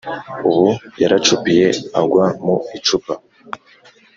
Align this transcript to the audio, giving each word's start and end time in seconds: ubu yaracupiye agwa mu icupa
ubu 0.49 0.69
yaracupiye 1.01 1.67
agwa 2.01 2.25
mu 2.43 2.55
icupa 2.77 3.13